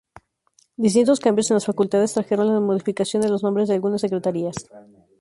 [0.77, 4.55] Distintos cambios en las facultades trajeron la modificación en los nombres de algunas secretarías.